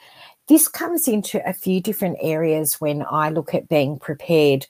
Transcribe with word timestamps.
This 0.48 0.68
comes 0.68 1.08
into 1.08 1.46
a 1.48 1.52
few 1.52 1.80
different 1.80 2.18
areas 2.20 2.74
when 2.74 3.04
I 3.10 3.30
look 3.30 3.54
at 3.54 3.68
being 3.68 3.98
prepared 3.98 4.66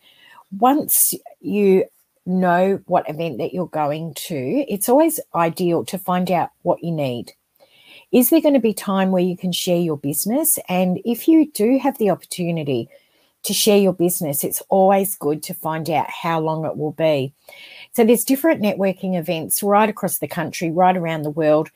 once 0.57 1.13
you 1.41 1.85
know 2.25 2.81
what 2.87 3.09
event 3.09 3.39
that 3.39 3.55
you're 3.55 3.69
going 3.69 4.15
to, 4.15 4.65
it's 4.69 4.89
always 4.89 5.21
ideal 5.35 5.85
to 5.85 5.99
find 5.99 6.31
out 6.31 6.51
what 6.63 6.83
you 6.83 6.93
need. 6.93 7.33
Is 8.13 8.31
there 8.31 8.41
going 8.41 8.55
to 8.55 8.61
be 8.61 8.73
time 8.73 9.11
where 9.11 9.23
you 9.23 9.37
can 9.37 9.53
share 9.53 9.79
your 9.79 9.97
business? 9.97 10.59
And 10.69 11.01
if 11.05 11.29
you 11.29 11.51
do 11.53 11.79
have 11.79 11.99
the 11.99 12.11
opportunity 12.11 12.89
to 13.43 13.53
share 13.53 13.79
your 13.79 13.93
business, 13.93 14.45
it's 14.45 14.63
always 14.69 15.17
good 15.17 15.43
to 15.45 15.55
find 15.55 15.89
out 15.91 16.09
how 16.11 16.41
long 16.41 16.65
it 16.65 16.77
will 16.77 16.93
be. 16.93 17.33
So 17.93 18.05
there's 18.05 18.25
different 18.25 18.63
networking 18.63 19.19
events 19.19 19.63
right 19.63 19.89
across 19.89 20.19
the 20.19 20.29
country, 20.29 20.71
right 20.71 20.97
around 20.97 21.23
the 21.23 21.31
world, 21.31 21.71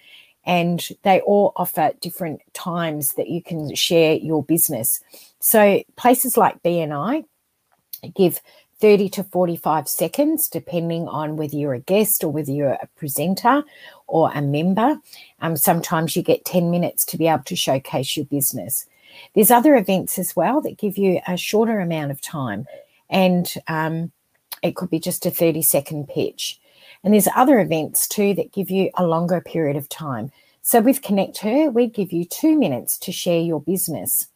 and 0.45 0.87
they 1.03 1.21
all 1.21 1.53
offer 1.57 1.93
different 2.01 2.41
times 2.55 3.13
that 3.15 3.29
you 3.29 3.43
can 3.43 3.75
share 3.75 4.15
your 4.15 4.43
business. 4.43 5.01
So 5.39 5.83
places 5.97 6.37
like 6.37 6.63
BNI 6.63 7.25
give 8.15 8.41
30 8.81 9.09
to 9.11 9.25
45 9.25 9.89
seconds, 9.89 10.49
depending 10.49 11.07
on 11.07 11.37
whether 11.37 11.57
you're 11.57 11.75
a 11.75 11.81
guest 11.81 12.25
or 12.25 12.31
whether 12.31 12.51
you're 12.51 12.73
a 12.73 12.89
presenter 12.97 13.63
or 14.07 14.31
a 14.35 14.41
member. 14.41 14.97
Um, 15.41 15.57
sometimes 15.57 16.17
you 16.17 16.23
get 16.23 16.45
10 16.45 16.71
minutes 16.71 17.05
to 17.07 17.19
be 17.19 17.29
able 17.29 17.45
to 17.45 17.57
showcase 17.57 18.17
your 18.17 18.27
business. 18.27 18.87
There's 19.35 19.51
other 19.51 19.77
events 19.77 20.19
as 20.19 20.35
well 20.35 20.61
that 20.63 20.79
give 20.79 20.97
you 20.97 21.21
a 21.27 21.37
shorter 21.37 21.81
amount 21.81 22.11
of 22.11 22.21
time, 22.21 22.67
and 23.11 23.53
um, 23.69 24.13
it 24.63 24.77
could 24.77 24.91
be 24.91 25.01
just 25.01 25.27
a 25.27 25.31
30 25.31 25.63
second 25.63 26.09
pitch. 26.09 26.59
And 27.05 27.15
there's 27.15 27.29
other 27.35 27.61
events 27.61 28.09
too 28.09 28.35
that 28.35 28.53
give 28.53 28.71
you 28.71 28.91
a 28.97 29.07
longer 29.07 29.41
period 29.41 29.77
of 29.77 29.89
time. 29.89 30.31
So 30.63 30.81
with 30.81 31.03
Connect 31.03 31.39
Her, 31.39 31.71
we 31.71 31.87
give 31.87 32.13
you 32.13 32.25
two 32.25 32.59
minutes 32.59 32.99
to 32.99 33.13
share 33.13 33.41
your 33.41 33.61
business. 33.61 34.30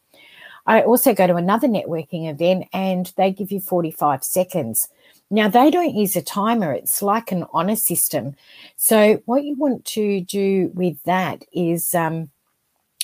I 0.66 0.82
also 0.82 1.14
go 1.14 1.26
to 1.26 1.36
another 1.36 1.68
networking 1.68 2.30
event 2.30 2.68
and 2.72 3.12
they 3.16 3.32
give 3.32 3.52
you 3.52 3.60
45 3.60 4.24
seconds. 4.24 4.88
Now, 5.30 5.48
they 5.48 5.70
don't 5.70 5.94
use 5.94 6.16
a 6.16 6.22
timer, 6.22 6.72
it's 6.72 7.02
like 7.02 7.32
an 7.32 7.44
honor 7.52 7.76
system. 7.76 8.34
So, 8.76 9.22
what 9.24 9.44
you 9.44 9.56
want 9.56 9.84
to 9.86 10.20
do 10.20 10.70
with 10.74 11.02
that 11.04 11.44
is 11.52 11.94
um, 11.94 12.30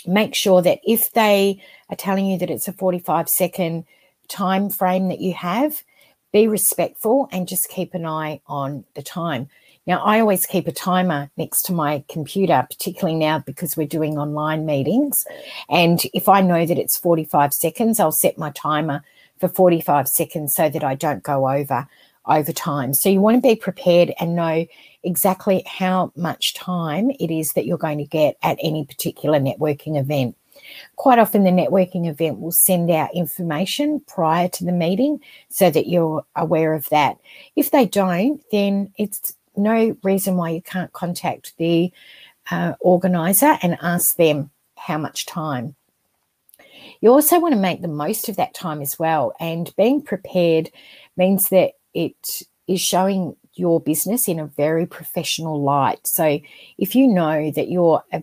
make 0.06 0.34
sure 0.34 0.62
that 0.62 0.80
if 0.84 1.12
they 1.12 1.62
are 1.88 1.96
telling 1.96 2.26
you 2.26 2.38
that 2.38 2.50
it's 2.50 2.68
a 2.68 2.72
45 2.72 3.28
second 3.28 3.84
time 4.28 4.70
frame 4.70 5.08
that 5.08 5.20
you 5.20 5.34
have, 5.34 5.82
be 6.32 6.46
respectful 6.46 7.28
and 7.32 7.48
just 7.48 7.68
keep 7.68 7.94
an 7.94 8.06
eye 8.06 8.40
on 8.46 8.84
the 8.94 9.02
time. 9.02 9.48
Now, 9.90 10.04
I 10.04 10.20
always 10.20 10.46
keep 10.46 10.68
a 10.68 10.72
timer 10.72 11.32
next 11.36 11.62
to 11.62 11.72
my 11.72 12.04
computer, 12.08 12.64
particularly 12.70 13.18
now 13.18 13.40
because 13.40 13.76
we're 13.76 13.88
doing 13.88 14.18
online 14.18 14.64
meetings. 14.64 15.26
And 15.68 16.00
if 16.14 16.28
I 16.28 16.42
know 16.42 16.64
that 16.64 16.78
it's 16.78 16.96
45 16.96 17.52
seconds, 17.52 17.98
I'll 17.98 18.12
set 18.12 18.38
my 18.38 18.50
timer 18.50 19.02
for 19.40 19.48
45 19.48 20.06
seconds 20.06 20.54
so 20.54 20.68
that 20.68 20.84
I 20.84 20.94
don't 20.94 21.24
go 21.24 21.50
over 21.50 21.88
over 22.26 22.52
time. 22.52 22.94
So 22.94 23.08
you 23.08 23.20
want 23.20 23.38
to 23.38 23.48
be 23.48 23.56
prepared 23.56 24.12
and 24.20 24.36
know 24.36 24.64
exactly 25.02 25.64
how 25.66 26.12
much 26.14 26.54
time 26.54 27.10
it 27.18 27.32
is 27.32 27.54
that 27.54 27.66
you're 27.66 27.76
going 27.76 27.98
to 27.98 28.04
get 28.04 28.36
at 28.44 28.58
any 28.62 28.84
particular 28.84 29.40
networking 29.40 29.98
event. 29.98 30.36
Quite 30.94 31.18
often, 31.18 31.42
the 31.42 31.50
networking 31.50 32.08
event 32.08 32.38
will 32.38 32.52
send 32.52 32.92
out 32.92 33.12
information 33.12 34.00
prior 34.06 34.46
to 34.50 34.64
the 34.64 34.70
meeting 34.70 35.18
so 35.48 35.68
that 35.68 35.88
you're 35.88 36.24
aware 36.36 36.74
of 36.74 36.88
that. 36.90 37.16
If 37.56 37.72
they 37.72 37.86
don't, 37.86 38.40
then 38.52 38.92
it's 38.96 39.34
no 39.62 39.96
reason 40.02 40.36
why 40.36 40.50
you 40.50 40.62
can't 40.62 40.92
contact 40.92 41.56
the 41.58 41.92
uh, 42.50 42.74
organizer 42.80 43.58
and 43.62 43.78
ask 43.82 44.16
them 44.16 44.50
how 44.76 44.98
much 44.98 45.26
time. 45.26 45.76
You 47.00 47.10
also 47.10 47.38
want 47.38 47.54
to 47.54 47.60
make 47.60 47.82
the 47.82 47.88
most 47.88 48.28
of 48.28 48.36
that 48.36 48.54
time 48.54 48.82
as 48.82 48.98
well. 48.98 49.32
And 49.40 49.74
being 49.76 50.02
prepared 50.02 50.70
means 51.16 51.48
that 51.48 51.72
it 51.94 52.42
is 52.66 52.80
showing 52.80 53.36
your 53.54 53.80
business 53.80 54.28
in 54.28 54.38
a 54.38 54.46
very 54.46 54.86
professional 54.86 55.62
light. 55.62 56.06
So 56.06 56.40
if 56.78 56.94
you 56.94 57.06
know 57.06 57.50
that 57.50 57.68
your 57.68 58.02
uh, 58.12 58.20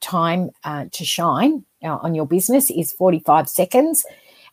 time 0.00 0.50
uh, 0.64 0.86
to 0.92 1.04
shine 1.04 1.64
uh, 1.82 1.96
on 1.96 2.14
your 2.14 2.26
business 2.26 2.70
is 2.70 2.92
45 2.92 3.48
seconds, 3.48 4.04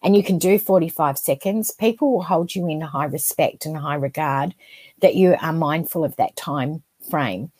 and 0.04 0.16
you 0.16 0.24
can 0.24 0.40
do 0.40 0.58
45 0.58 1.18
seconds, 1.18 1.72
people 1.72 2.12
will 2.12 2.24
hold 2.24 2.56
you 2.56 2.68
in 2.68 2.82
high 2.82 3.06
respect 3.06 3.66
and 3.66 3.78
high 3.78 3.96
regard 3.96 4.56
that 5.02 5.16
you 5.16 5.36
are 5.42 5.54
mindful 5.54 6.04
of 6.04 6.16
that 6.16 6.36
time 6.36 6.84
frame. 7.10 7.52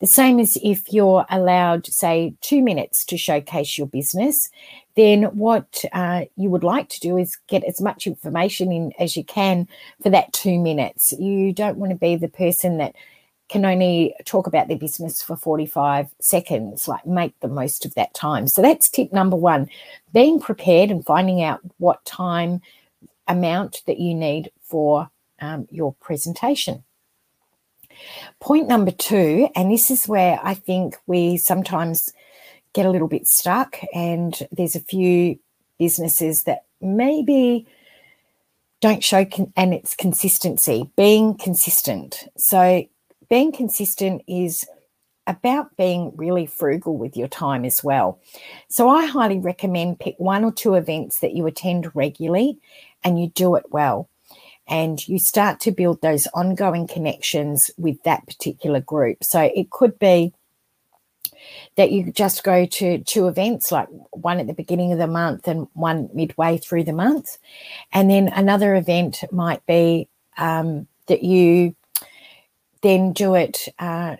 The 0.00 0.06
same 0.06 0.38
as 0.38 0.58
if 0.62 0.92
you're 0.92 1.24
allowed, 1.30 1.86
say, 1.86 2.34
two 2.42 2.62
minutes 2.62 3.04
to 3.06 3.16
showcase 3.16 3.78
your 3.78 3.86
business, 3.86 4.50
then 4.94 5.24
what 5.24 5.84
uh, 5.92 6.26
you 6.36 6.50
would 6.50 6.64
like 6.64 6.90
to 6.90 7.00
do 7.00 7.16
is 7.16 7.38
get 7.48 7.64
as 7.64 7.80
much 7.80 8.06
information 8.06 8.72
in 8.72 8.92
as 8.98 9.16
you 9.16 9.24
can 9.24 9.66
for 10.02 10.10
that 10.10 10.32
two 10.34 10.58
minutes. 10.58 11.12
You 11.12 11.52
don't 11.52 11.78
want 11.78 11.92
to 11.92 11.98
be 11.98 12.16
the 12.16 12.28
person 12.28 12.76
that 12.76 12.94
can 13.48 13.64
only 13.64 14.14
talk 14.24 14.46
about 14.46 14.68
their 14.68 14.76
business 14.76 15.22
for 15.22 15.36
45 15.36 16.08
seconds, 16.20 16.88
like 16.88 17.06
make 17.06 17.38
the 17.40 17.48
most 17.48 17.86
of 17.86 17.94
that 17.94 18.12
time. 18.12 18.48
So 18.48 18.60
that's 18.60 18.90
tip 18.90 19.12
number 19.12 19.36
one 19.36 19.70
being 20.12 20.40
prepared 20.40 20.90
and 20.90 21.06
finding 21.06 21.42
out 21.42 21.60
what 21.78 22.04
time 22.04 22.60
amount 23.28 23.82
that 23.86 23.98
you 23.98 24.14
need 24.14 24.50
for 24.62 25.08
um, 25.40 25.66
your 25.70 25.94
presentation. 25.94 26.84
Point 28.40 28.68
number 28.68 28.90
two, 28.90 29.48
and 29.54 29.70
this 29.70 29.90
is 29.90 30.06
where 30.06 30.38
I 30.42 30.54
think 30.54 30.96
we 31.06 31.36
sometimes 31.36 32.12
get 32.74 32.84
a 32.86 32.90
little 32.90 33.08
bit 33.08 33.26
stuck, 33.26 33.78
and 33.94 34.46
there's 34.52 34.76
a 34.76 34.80
few 34.80 35.38
businesses 35.78 36.44
that 36.44 36.64
maybe 36.80 37.66
don't 38.80 39.02
show, 39.02 39.24
con- 39.24 39.52
and 39.56 39.72
it's 39.72 39.94
consistency, 39.94 40.90
being 40.96 41.34
consistent. 41.36 42.28
So 42.36 42.86
being 43.30 43.52
consistent 43.52 44.22
is 44.28 44.64
about 45.26 45.76
being 45.76 46.12
really 46.16 46.46
frugal 46.46 46.96
with 46.96 47.16
your 47.16 47.28
time 47.28 47.64
as 47.64 47.82
well. 47.82 48.20
So 48.68 48.88
I 48.88 49.06
highly 49.06 49.38
recommend 49.38 49.98
pick 49.98 50.14
one 50.18 50.44
or 50.44 50.52
two 50.52 50.74
events 50.74 51.20
that 51.20 51.34
you 51.34 51.46
attend 51.46 51.94
regularly 51.96 52.58
and 53.02 53.20
you 53.20 53.28
do 53.28 53.56
it 53.56 53.64
well. 53.70 54.08
And 54.68 55.06
you 55.06 55.18
start 55.18 55.60
to 55.60 55.72
build 55.72 56.00
those 56.02 56.26
ongoing 56.34 56.86
connections 56.86 57.70
with 57.76 58.02
that 58.02 58.26
particular 58.26 58.80
group. 58.80 59.22
So 59.22 59.40
it 59.40 59.70
could 59.70 59.98
be 59.98 60.32
that 61.76 61.92
you 61.92 62.10
just 62.10 62.42
go 62.42 62.66
to 62.66 62.98
two 62.98 63.28
events, 63.28 63.70
like 63.70 63.88
one 64.10 64.40
at 64.40 64.46
the 64.46 64.54
beginning 64.54 64.92
of 64.92 64.98
the 64.98 65.06
month 65.06 65.46
and 65.46 65.68
one 65.74 66.08
midway 66.12 66.58
through 66.58 66.84
the 66.84 66.92
month. 66.92 67.38
And 67.92 68.10
then 68.10 68.28
another 68.28 68.74
event 68.74 69.22
might 69.30 69.64
be 69.66 70.08
um, 70.38 70.88
that 71.06 71.22
you 71.22 71.76
then 72.82 73.12
do 73.12 73.34
it 73.34 73.68
uh, 73.78 74.16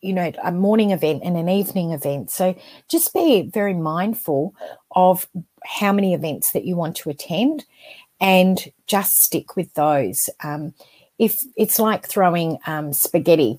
you 0.00 0.12
know, 0.12 0.32
a 0.42 0.52
morning 0.52 0.90
event 0.90 1.22
and 1.24 1.36
an 1.36 1.48
evening 1.48 1.92
event. 1.92 2.30
So 2.30 2.56
just 2.88 3.14
be 3.14 3.42
very 3.42 3.74
mindful 3.74 4.54
of 4.94 5.28
how 5.64 5.92
many 5.92 6.14
events 6.14 6.52
that 6.52 6.64
you 6.64 6.76
want 6.76 6.96
to 6.96 7.10
attend 7.10 7.64
and 8.20 8.58
just 8.86 9.22
stick 9.22 9.56
with 9.56 9.72
those. 9.74 10.28
Um, 10.42 10.74
if 11.18 11.38
it's 11.56 11.78
like 11.78 12.06
throwing 12.06 12.58
um, 12.66 12.92
spaghetti 12.92 13.58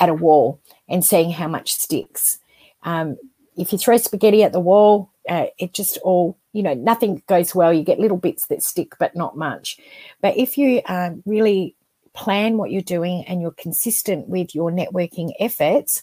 at 0.00 0.08
a 0.08 0.14
wall 0.14 0.60
and 0.88 1.04
seeing 1.04 1.30
how 1.30 1.48
much 1.48 1.72
sticks. 1.72 2.38
Um, 2.82 3.16
if 3.56 3.72
you 3.72 3.78
throw 3.78 3.96
spaghetti 3.96 4.42
at 4.42 4.52
the 4.52 4.60
wall, 4.60 5.10
uh, 5.28 5.46
it 5.58 5.72
just 5.72 5.96
all, 5.98 6.36
you 6.52 6.62
know, 6.62 6.74
nothing 6.74 7.22
goes 7.26 7.54
well. 7.54 7.72
You 7.72 7.82
get 7.82 8.00
little 8.00 8.16
bits 8.16 8.46
that 8.46 8.62
stick, 8.62 8.94
but 8.98 9.16
not 9.16 9.36
much. 9.36 9.78
But 10.20 10.36
if 10.36 10.58
you 10.58 10.82
uh, 10.86 11.10
really 11.24 11.74
plan 12.12 12.58
what 12.58 12.70
you're 12.70 12.82
doing 12.82 13.24
and 13.26 13.40
you're 13.40 13.52
consistent 13.52 14.28
with 14.28 14.54
your 14.54 14.70
networking 14.70 15.32
efforts, 15.40 16.02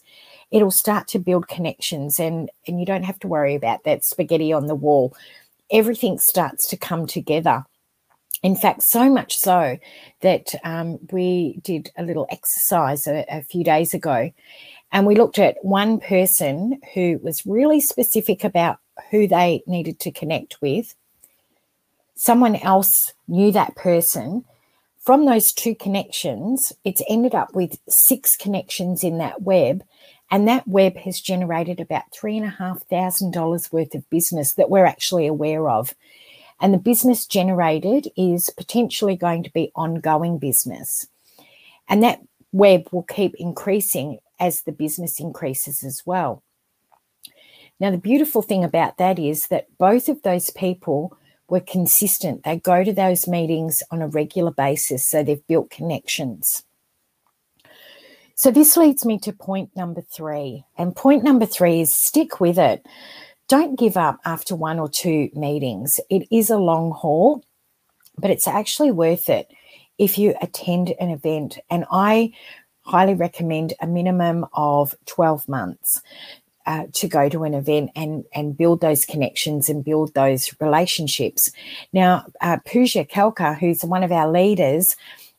it'll 0.50 0.72
start 0.72 1.08
to 1.10 1.20
build 1.20 1.48
connections 1.48 2.20
and, 2.20 2.50
and 2.68 2.80
you 2.80 2.86
don't 2.86 3.04
have 3.04 3.20
to 3.20 3.28
worry 3.28 3.56
about 3.56 3.84
that 3.84 4.04
spaghetti 4.04 4.52
on 4.52 4.66
the 4.66 4.76
wall. 4.76 5.16
Everything 5.72 6.18
starts 6.18 6.68
to 6.68 6.78
come 6.78 7.08
together. 7.08 7.66
In 8.44 8.56
fact, 8.56 8.82
so 8.82 9.10
much 9.10 9.38
so 9.38 9.78
that 10.22 10.56
um, 10.64 11.00
we 11.12 11.60
did 11.62 11.92
a 11.98 12.04
little 12.04 12.28
exercise 12.32 13.06
a, 13.06 13.26
a 13.30 13.44
few 13.44 13.64
days 13.64 13.94
ago 13.94 14.32
and 14.92 15.06
we 15.06 15.16
looked 15.16 15.40
at 15.40 15.64
one 15.64 16.00
person 16.00 16.82
who 16.94 17.20
was 17.24 17.46
really 17.46 17.80
specific 17.80 18.44
about 18.44 18.80
who 19.10 19.28
they 19.28 19.64
needed 19.66 20.00
to 20.00 20.12
connect 20.12 20.62
with. 20.62 20.96
Someone 22.16 22.58
else 22.58 23.14
knew 23.28 23.52
that 23.52 23.76
person. 23.76 24.44
From 25.00 25.26
those 25.26 25.52
two 25.54 25.74
connections, 25.74 26.74
it's 26.84 27.02
ended 27.10 27.34
up 27.34 27.56
with 27.56 27.80
six 27.88 28.36
connections 28.36 29.04
in 29.04 29.18
that 29.18 29.42
web. 29.42 29.84
And 30.30 30.48
that 30.48 30.68
web 30.68 30.98
has 30.98 31.20
generated 31.20 31.80
about 31.80 32.12
$3,500 32.12 33.72
worth 33.74 33.96
of 33.96 34.10
business 34.10 34.54
that 34.54 34.70
we're 34.70 34.86
actually 34.86 35.28
aware 35.28 35.70
of. 35.70 35.94
And 36.62 36.74
the 36.74 36.78
business 36.78 37.26
generated 37.26 38.08
is 38.16 38.52
potentially 38.52 39.18
going 39.18 39.44
to 39.44 39.52
be 39.52 39.72
ongoing 39.76 40.38
business. 40.38 41.08
And 41.90 42.04
that 42.04 42.22
web 42.52 42.88
will 42.92 43.04
keep 43.04 43.34
increasing 43.38 44.20
as 44.40 44.62
the 44.62 44.72
business 44.72 45.20
increases 45.20 45.84
as 45.84 46.04
well. 46.06 46.44
Now, 47.80 47.90
the 47.90 47.98
beautiful 47.98 48.44
thing 48.44 48.64
about 48.64 48.98
that 48.98 49.18
is 49.18 49.48
that 49.48 49.76
both 49.80 50.08
of 50.08 50.22
those 50.22 50.52
people 50.52 51.18
were 51.50 51.60
consistent. 51.60 52.44
They 52.44 52.58
go 52.58 52.84
to 52.84 52.94
those 52.94 53.28
meetings 53.28 53.82
on 53.90 54.04
a 54.04 54.08
regular 54.08 54.52
basis, 54.52 55.04
so 55.04 55.24
they've 55.24 55.46
built 55.48 55.72
connections. 55.72 56.64
So, 58.36 58.52
this 58.52 58.78
leads 58.78 59.04
me 59.04 59.18
to 59.20 59.34
point 59.34 59.76
number 59.76 60.02
three. 60.02 60.64
And 60.78 60.96
point 60.96 61.24
number 61.24 61.48
three 61.48 61.82
is 61.82 61.94
stick 61.94 62.40
with 62.40 62.60
it. 62.60 62.86
Don't 63.48 63.78
give 63.78 63.98
up 63.98 64.20
after 64.26 64.56
one 64.56 64.80
or 64.80 64.90
two 64.90 65.30
meetings. 65.34 66.00
It 66.10 66.28
is 66.32 66.50
a 66.50 66.58
long 66.58 66.92
haul, 66.92 67.44
but 68.18 68.32
it's 68.32 68.48
actually 68.48 68.92
worth 68.92 69.30
it 69.30 69.52
if 69.98 70.18
you 70.18 70.36
attend 70.42 70.94
an 71.00 71.10
event. 71.10 71.60
And 71.70 71.86
I 71.92 72.34
highly 72.84 73.14
recommend 73.14 73.74
a 73.82 73.88
minimum 73.88 74.46
of 74.54 74.96
12 75.06 75.48
months 75.48 76.02
uh, 76.66 76.86
to 76.94 77.08
go 77.08 77.30
to 77.30 77.44
an 77.44 77.54
event 77.54 77.92
and 77.96 78.24
and 78.34 78.58
build 78.58 78.82
those 78.82 79.06
connections 79.06 79.70
and 79.70 79.84
build 79.84 80.14
those 80.14 80.54
relationships. 80.60 81.52
Now, 81.92 82.26
uh, 82.42 82.58
Pooja 82.66 83.06
Kelkar, 83.06 83.58
who's 83.58 83.84
one 83.84 84.04
of 84.04 84.12
our 84.12 84.32
leaders, 84.32 84.96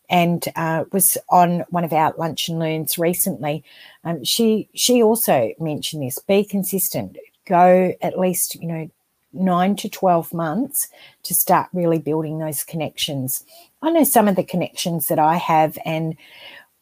and 0.09 0.45
uh, 0.57 0.85
was 0.93 1.17
on 1.31 1.65
one 1.71 1.85
of 1.85 1.93
our 1.93 2.15
lunch 2.19 2.49
and 2.49 2.59
learns 2.59 2.99
recently. 2.99 3.65
Um, 4.05 4.25
she 4.25 4.69
she 4.75 5.03
also 5.03 5.53
mentioned 5.59 6.03
this: 6.03 6.19
be 6.19 6.45
consistent. 6.45 7.17
Go 7.47 7.95
at 8.01 8.19
least 8.19 8.55
you 8.57 8.69
know 8.69 8.91
nine 9.33 9.77
to 9.77 9.89
twelve 9.89 10.33
months 10.33 10.89
to 11.25 11.35
start 11.35 11.69
really 11.73 11.99
building 11.99 12.39
those 12.39 12.65
connections. 12.65 13.45
I 13.83 13.91
know 13.91 14.05
some 14.05 14.29
of 14.29 14.37
the 14.37 14.45
connections 14.45 15.09
that 15.09 15.19
I 15.19 15.37
have, 15.37 15.79
and 15.85 16.17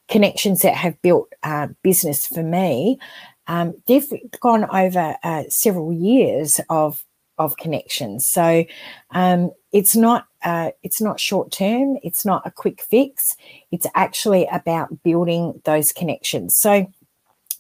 connections 0.09 0.63
that 0.63 0.75
have 0.75 1.01
built 1.03 1.33
uh, 1.43 1.69
business 1.83 2.27
for 2.27 2.43
me, 2.43 2.99
um, 3.47 3.75
they've 3.87 4.13
gone 4.41 4.65
over 4.71 5.17
uh, 5.23 5.45
several 5.49 5.93
years 5.93 6.61
of 6.69 7.05
of 7.39 7.57
connections. 7.57 8.27
So 8.27 8.65
um, 9.13 9.51
it's 9.73 9.97
not 9.97 10.27
uh, 10.45 10.71
it's 10.83 11.01
not 11.01 11.19
short 11.19 11.51
term. 11.51 11.97
It's 12.03 12.25
not 12.25 12.43
a 12.45 12.51
quick 12.51 12.83
fix. 12.83 13.37
It's 13.73 13.87
actually 13.95 14.47
about 14.53 15.03
building 15.03 15.61
those 15.65 15.93
connections. 15.93 16.55
So 16.55 16.93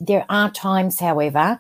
there 0.00 0.24
are 0.28 0.50
times, 0.50 0.98
however, 0.98 1.58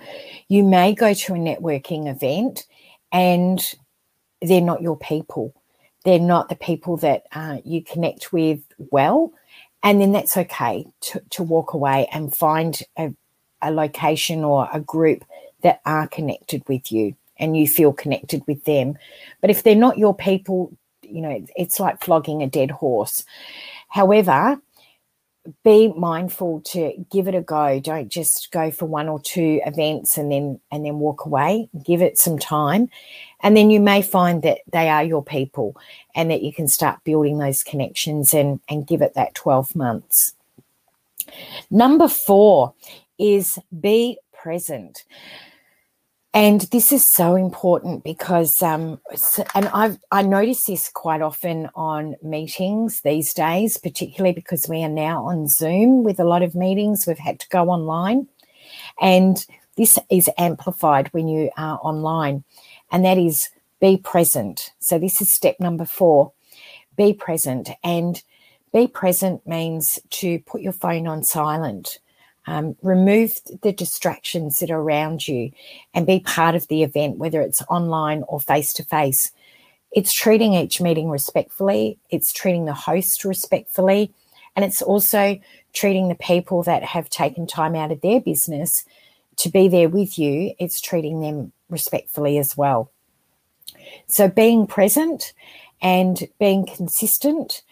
you 0.48 0.64
may 0.64 0.94
go 0.94 1.14
to 1.14 1.34
a 1.34 1.38
networking 1.38 2.08
event 2.08 2.66
and 3.12 3.62
they're 4.40 4.60
not 4.60 4.82
your 4.82 4.96
people. 4.96 5.54
They're 6.04 6.18
not 6.18 6.48
the 6.48 6.56
people 6.56 6.96
that 6.98 7.24
uh, 7.32 7.58
you 7.64 7.84
connect 7.84 8.32
with 8.32 8.60
well 8.78 9.32
and 9.82 10.00
then 10.00 10.12
that's 10.12 10.36
okay 10.36 10.86
to, 11.00 11.22
to 11.30 11.42
walk 11.42 11.72
away 11.72 12.08
and 12.12 12.34
find 12.34 12.82
a, 12.98 13.14
a 13.62 13.70
location 13.70 14.44
or 14.44 14.68
a 14.72 14.80
group 14.80 15.24
that 15.62 15.80
are 15.84 16.08
connected 16.08 16.62
with 16.68 16.90
you 16.92 17.14
and 17.38 17.56
you 17.56 17.66
feel 17.66 17.92
connected 17.92 18.42
with 18.46 18.64
them. 18.64 18.96
But 19.40 19.50
if 19.50 19.62
they're 19.62 19.74
not 19.74 19.98
your 19.98 20.14
people, 20.14 20.72
you 21.02 21.22
know, 21.22 21.44
it's 21.56 21.80
like 21.80 22.02
flogging 22.02 22.42
a 22.42 22.46
dead 22.46 22.70
horse. 22.70 23.24
However, 23.88 24.60
be 25.64 25.88
mindful 25.88 26.60
to 26.60 26.92
give 27.10 27.26
it 27.26 27.34
a 27.34 27.40
go. 27.40 27.80
Don't 27.80 28.08
just 28.08 28.50
go 28.52 28.70
for 28.70 28.86
one 28.86 29.08
or 29.08 29.20
two 29.20 29.60
events 29.64 30.18
and 30.18 30.30
then 30.30 30.60
and 30.70 30.84
then 30.84 30.98
walk 30.98 31.24
away. 31.24 31.68
Give 31.84 32.02
it 32.02 32.18
some 32.18 32.38
time. 32.38 32.90
And 33.42 33.56
then 33.56 33.70
you 33.70 33.80
may 33.80 34.02
find 34.02 34.42
that 34.42 34.58
they 34.72 34.88
are 34.88 35.02
your 35.02 35.24
people 35.24 35.76
and 36.14 36.30
that 36.30 36.42
you 36.42 36.52
can 36.52 36.68
start 36.68 37.02
building 37.04 37.38
those 37.38 37.62
connections 37.62 38.34
and, 38.34 38.60
and 38.68 38.86
give 38.86 39.00
it 39.00 39.14
that 39.14 39.34
12 39.34 39.74
months. 39.74 40.34
Number 41.70 42.08
four 42.08 42.74
is 43.18 43.58
be 43.80 44.18
present. 44.32 45.04
And 46.32 46.60
this 46.70 46.92
is 46.92 47.04
so 47.04 47.34
important 47.34 48.04
because, 48.04 48.62
um, 48.62 49.00
and 49.54 49.68
I've 49.68 49.98
I 50.12 50.22
notice 50.22 50.64
this 50.64 50.88
quite 50.88 51.22
often 51.22 51.68
on 51.74 52.14
meetings 52.22 53.00
these 53.00 53.34
days, 53.34 53.76
particularly 53.76 54.32
because 54.32 54.68
we 54.68 54.84
are 54.84 54.88
now 54.88 55.24
on 55.24 55.48
Zoom 55.48 56.04
with 56.04 56.20
a 56.20 56.24
lot 56.24 56.42
of 56.42 56.54
meetings. 56.54 57.04
We've 57.04 57.18
had 57.18 57.40
to 57.40 57.48
go 57.48 57.68
online, 57.68 58.28
and 59.00 59.44
this 59.76 59.98
is 60.08 60.30
amplified 60.38 61.08
when 61.08 61.26
you 61.26 61.50
are 61.56 61.80
online, 61.82 62.44
and 62.92 63.04
that 63.04 63.18
is 63.18 63.48
be 63.80 63.96
present. 63.96 64.72
So 64.78 65.00
this 65.00 65.20
is 65.20 65.34
step 65.34 65.56
number 65.58 65.84
four: 65.84 66.30
be 66.96 67.12
present, 67.12 67.70
and 67.82 68.22
be 68.72 68.86
present 68.86 69.44
means 69.48 69.98
to 70.10 70.38
put 70.40 70.60
your 70.60 70.74
phone 70.74 71.08
on 71.08 71.24
silent 71.24 71.98
um, 72.50 72.76
remove 72.82 73.40
the 73.62 73.72
distractions 73.72 74.58
that 74.58 74.72
are 74.72 74.80
around 74.80 75.28
you 75.28 75.52
and 75.94 76.04
be 76.04 76.18
part 76.18 76.56
of 76.56 76.66
the 76.66 76.82
event, 76.82 77.16
whether 77.16 77.40
it's 77.40 77.62
online 77.70 78.24
or 78.26 78.40
face 78.40 78.72
to 78.72 78.82
face. 78.82 79.30
It's 79.92 80.12
treating 80.12 80.54
each 80.54 80.80
meeting 80.80 81.10
respectfully, 81.10 82.00
it's 82.10 82.32
treating 82.32 82.64
the 82.64 82.74
host 82.74 83.24
respectfully, 83.24 84.12
and 84.56 84.64
it's 84.64 84.82
also 84.82 85.38
treating 85.72 86.08
the 86.08 86.16
people 86.16 86.64
that 86.64 86.82
have 86.82 87.08
taken 87.08 87.46
time 87.46 87.76
out 87.76 87.92
of 87.92 88.00
their 88.00 88.20
business 88.20 88.84
to 89.36 89.48
be 89.48 89.68
there 89.68 89.88
with 89.88 90.18
you. 90.18 90.52
It's 90.58 90.80
treating 90.80 91.20
them 91.20 91.52
respectfully 91.68 92.36
as 92.36 92.56
well. 92.56 92.90
So, 94.08 94.26
being 94.26 94.66
present 94.66 95.34
and 95.80 96.26
being 96.40 96.66
consistent 96.66 97.62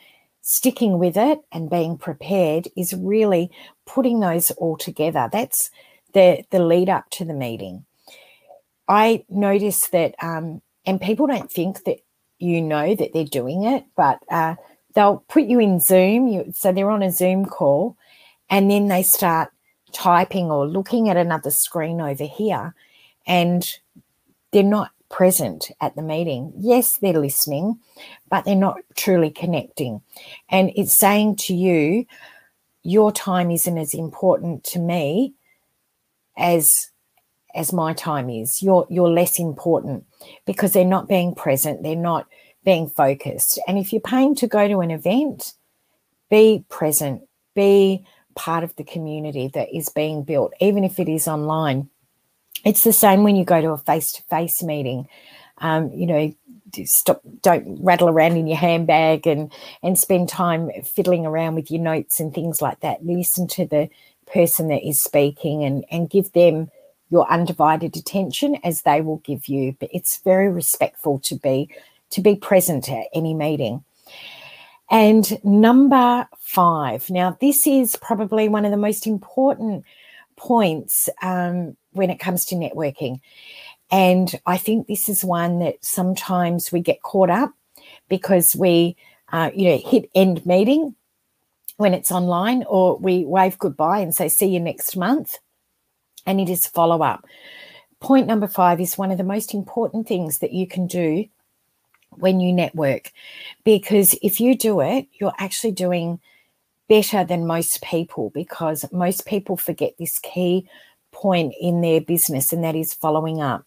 sticking 0.50 0.98
with 0.98 1.14
it 1.14 1.40
and 1.52 1.68
being 1.68 1.98
prepared 1.98 2.68
is 2.74 2.94
really 2.94 3.50
putting 3.84 4.20
those 4.20 4.50
all 4.52 4.78
together. 4.78 5.28
That's 5.30 5.70
the 6.14 6.42
the 6.50 6.58
lead 6.58 6.88
up 6.88 7.10
to 7.10 7.26
the 7.26 7.34
meeting. 7.34 7.84
I 8.88 9.26
notice 9.28 9.88
that, 9.88 10.14
um, 10.22 10.62
and 10.86 11.02
people 11.02 11.26
don't 11.26 11.52
think 11.52 11.84
that 11.84 11.98
you 12.38 12.62
know 12.62 12.94
that 12.94 13.12
they're 13.12 13.24
doing 13.24 13.64
it, 13.64 13.84
but 13.94 14.20
uh, 14.30 14.54
they'll 14.94 15.22
put 15.28 15.42
you 15.42 15.60
in 15.60 15.80
Zoom. 15.80 16.28
You, 16.28 16.50
so 16.56 16.72
they're 16.72 16.90
on 16.90 17.02
a 17.02 17.12
Zoom 17.12 17.44
call, 17.44 17.98
and 18.48 18.70
then 18.70 18.88
they 18.88 19.02
start 19.02 19.50
typing 19.92 20.50
or 20.50 20.66
looking 20.66 21.10
at 21.10 21.18
another 21.18 21.50
screen 21.50 22.00
over 22.00 22.24
here, 22.24 22.74
and 23.26 23.70
they're 24.52 24.62
not 24.62 24.92
present 25.10 25.70
at 25.80 25.96
the 25.96 26.02
meeting. 26.02 26.52
Yes, 26.56 26.98
they're 26.98 27.12
listening, 27.18 27.78
but 28.30 28.44
they're 28.44 28.54
not 28.54 28.78
truly 28.94 29.30
connecting. 29.30 30.02
And 30.48 30.70
it's 30.76 30.96
saying 30.96 31.36
to 31.36 31.54
you, 31.54 32.06
your 32.82 33.12
time 33.12 33.50
isn't 33.50 33.78
as 33.78 33.94
important 33.94 34.64
to 34.64 34.78
me 34.78 35.34
as 36.36 36.90
as 37.54 37.72
my 37.72 37.92
time 37.92 38.30
is. 38.30 38.62
You're 38.62 38.86
you're 38.88 39.10
less 39.10 39.38
important 39.38 40.04
because 40.46 40.72
they're 40.72 40.84
not 40.84 41.08
being 41.08 41.34
present, 41.34 41.82
they're 41.82 41.96
not 41.96 42.26
being 42.64 42.88
focused. 42.88 43.58
And 43.66 43.78
if 43.78 43.92
you're 43.92 44.00
paying 44.00 44.34
to 44.36 44.46
go 44.46 44.68
to 44.68 44.80
an 44.80 44.90
event, 44.90 45.54
be 46.30 46.64
present, 46.68 47.22
be 47.54 48.04
part 48.34 48.62
of 48.62 48.74
the 48.76 48.84
community 48.84 49.50
that 49.54 49.74
is 49.74 49.88
being 49.88 50.22
built, 50.22 50.52
even 50.60 50.84
if 50.84 51.00
it 51.00 51.08
is 51.08 51.26
online. 51.26 51.88
It's 52.64 52.84
the 52.84 52.92
same 52.92 53.22
when 53.22 53.36
you 53.36 53.44
go 53.44 53.60
to 53.60 53.70
a 53.70 53.78
face 53.78 54.12
to 54.12 54.22
face 54.24 54.62
meeting. 54.62 55.08
Um, 55.58 55.92
you 55.92 56.06
know, 56.06 56.34
stop, 56.84 57.20
don't 57.42 57.82
rattle 57.82 58.08
around 58.08 58.36
in 58.36 58.46
your 58.46 58.56
handbag 58.56 59.26
and, 59.26 59.52
and 59.82 59.98
spend 59.98 60.28
time 60.28 60.70
fiddling 60.84 61.26
around 61.26 61.54
with 61.54 61.70
your 61.70 61.80
notes 61.80 62.20
and 62.20 62.32
things 62.32 62.62
like 62.62 62.80
that. 62.80 63.04
Listen 63.04 63.46
to 63.48 63.66
the 63.66 63.88
person 64.32 64.68
that 64.68 64.86
is 64.86 65.00
speaking 65.00 65.64
and, 65.64 65.84
and 65.90 66.10
give 66.10 66.32
them 66.32 66.70
your 67.10 67.30
undivided 67.30 67.96
attention 67.96 68.56
as 68.62 68.82
they 68.82 69.00
will 69.00 69.18
give 69.18 69.48
you. 69.48 69.76
But 69.80 69.90
it's 69.92 70.18
very 70.18 70.48
respectful 70.48 71.18
to 71.20 71.34
be 71.36 71.70
to 72.10 72.20
be 72.22 72.36
present 72.36 72.88
at 72.90 73.06
any 73.12 73.34
meeting. 73.34 73.84
And 74.90 75.44
number 75.44 76.26
five. 76.38 77.10
Now, 77.10 77.36
this 77.40 77.66
is 77.66 77.96
probably 77.96 78.48
one 78.48 78.64
of 78.64 78.70
the 78.70 78.78
most 78.78 79.06
important 79.06 79.84
points 80.36 81.10
um, 81.20 81.76
when 81.92 82.10
it 82.10 82.18
comes 82.18 82.44
to 82.46 82.54
networking. 82.54 83.20
And 83.90 84.38
I 84.46 84.58
think 84.58 84.86
this 84.86 85.08
is 85.08 85.24
one 85.24 85.60
that 85.60 85.76
sometimes 85.82 86.70
we 86.70 86.80
get 86.80 87.02
caught 87.02 87.30
up 87.30 87.52
because 88.08 88.54
we, 88.54 88.96
uh, 89.32 89.50
you 89.54 89.70
know, 89.70 89.78
hit 89.78 90.10
end 90.14 90.44
meeting 90.44 90.94
when 91.76 91.94
it's 91.94 92.10
online, 92.10 92.64
or 92.68 92.98
we 92.98 93.24
wave 93.24 93.58
goodbye 93.58 94.00
and 94.00 94.14
say, 94.14 94.28
see 94.28 94.46
you 94.46 94.60
next 94.60 94.96
month. 94.96 95.38
And 96.26 96.40
it 96.40 96.48
is 96.48 96.66
follow 96.66 97.02
up. 97.02 97.24
Point 98.00 98.26
number 98.26 98.48
five 98.48 98.80
is 98.80 98.98
one 98.98 99.10
of 99.10 99.18
the 99.18 99.24
most 99.24 99.54
important 99.54 100.06
things 100.06 100.38
that 100.38 100.52
you 100.52 100.66
can 100.66 100.86
do 100.86 101.26
when 102.10 102.40
you 102.40 102.52
network. 102.52 103.12
Because 103.64 104.18
if 104.22 104.40
you 104.40 104.56
do 104.56 104.80
it, 104.80 105.06
you're 105.14 105.34
actually 105.38 105.72
doing 105.72 106.20
better 106.88 107.22
than 107.22 107.46
most 107.46 107.82
people 107.82 108.30
because 108.30 108.84
most 108.92 109.26
people 109.26 109.56
forget 109.56 109.92
this 109.98 110.18
key 110.18 110.68
point 111.18 111.54
in 111.60 111.80
their 111.80 112.00
business, 112.00 112.52
and 112.52 112.62
that 112.64 112.76
is 112.76 112.94
following 112.94 113.40
up. 113.40 113.64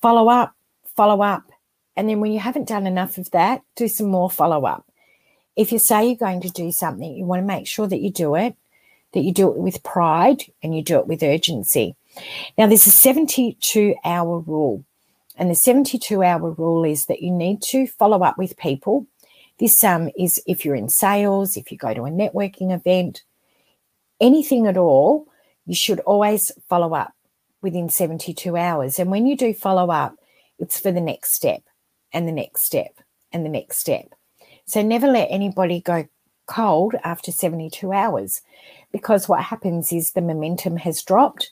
Follow 0.00 0.28
up, 0.28 0.54
follow 0.96 1.22
up. 1.22 1.44
And 1.96 2.08
then 2.08 2.20
when 2.20 2.32
you 2.32 2.40
haven't 2.40 2.68
done 2.68 2.86
enough 2.86 3.18
of 3.18 3.30
that, 3.30 3.62
do 3.76 3.88
some 3.88 4.08
more 4.08 4.30
follow 4.30 4.64
up. 4.66 4.84
If 5.54 5.70
you 5.70 5.78
say 5.78 6.06
you're 6.06 6.16
going 6.16 6.40
to 6.40 6.50
do 6.50 6.72
something, 6.72 7.14
you 7.14 7.24
want 7.24 7.40
to 7.40 7.46
make 7.46 7.66
sure 7.66 7.86
that 7.86 8.00
you 8.00 8.10
do 8.10 8.34
it, 8.34 8.56
that 9.12 9.20
you 9.20 9.32
do 9.32 9.50
it 9.50 9.58
with 9.58 9.82
pride 9.82 10.42
and 10.62 10.74
you 10.74 10.82
do 10.82 10.98
it 10.98 11.06
with 11.06 11.22
urgency. 11.22 11.94
Now, 12.56 12.66
there's 12.66 12.86
a 12.86 12.90
72 12.90 13.94
hour 14.04 14.38
rule. 14.40 14.84
And 15.36 15.50
the 15.50 15.54
72 15.54 16.22
hour 16.22 16.50
rule 16.50 16.84
is 16.84 17.06
that 17.06 17.22
you 17.22 17.30
need 17.30 17.62
to 17.62 17.86
follow 17.86 18.22
up 18.22 18.38
with 18.38 18.56
people. 18.56 19.06
This 19.58 19.82
um, 19.84 20.10
is 20.18 20.42
if 20.46 20.64
you're 20.64 20.74
in 20.74 20.88
sales, 20.88 21.56
if 21.56 21.70
you 21.70 21.78
go 21.78 21.94
to 21.94 22.04
a 22.04 22.10
networking 22.10 22.74
event, 22.74 23.22
anything 24.20 24.66
at 24.66 24.76
all, 24.76 25.26
you 25.66 25.74
should 25.74 26.00
always 26.00 26.50
follow 26.68 26.94
up 26.94 27.12
within 27.60 27.88
72 27.88 28.56
hours. 28.56 28.98
And 28.98 29.10
when 29.10 29.26
you 29.26 29.36
do 29.36 29.54
follow 29.54 29.90
up, 29.90 30.16
it's 30.58 30.78
for 30.78 30.92
the 30.92 31.00
next 31.00 31.34
step 31.34 31.62
and 32.12 32.26
the 32.26 32.32
next 32.32 32.64
step 32.64 32.94
and 33.32 33.44
the 33.44 33.50
next 33.50 33.78
step. 33.78 34.14
So 34.66 34.82
never 34.82 35.06
let 35.06 35.28
anybody 35.30 35.80
go 35.80 36.06
cold 36.46 36.94
after 37.04 37.32
72 37.32 37.92
hours 37.92 38.42
because 38.90 39.28
what 39.28 39.42
happens 39.42 39.92
is 39.92 40.10
the 40.10 40.20
momentum 40.20 40.76
has 40.76 41.02
dropped 41.02 41.50